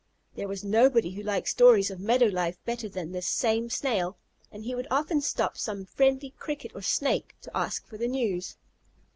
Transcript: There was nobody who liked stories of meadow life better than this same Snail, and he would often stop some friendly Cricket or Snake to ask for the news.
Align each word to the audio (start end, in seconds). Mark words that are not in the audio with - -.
There 0.35 0.47
was 0.47 0.63
nobody 0.63 1.11
who 1.11 1.21
liked 1.21 1.47
stories 1.47 1.91
of 1.91 1.99
meadow 1.99 2.25
life 2.25 2.57
better 2.65 2.89
than 2.89 3.11
this 3.11 3.27
same 3.27 3.69
Snail, 3.69 4.17
and 4.51 4.63
he 4.63 4.73
would 4.73 4.87
often 4.89 5.21
stop 5.21 5.59
some 5.59 5.85
friendly 5.85 6.31
Cricket 6.39 6.71
or 6.73 6.81
Snake 6.81 7.35
to 7.43 7.55
ask 7.55 7.85
for 7.85 7.99
the 7.99 8.07
news. 8.07 8.55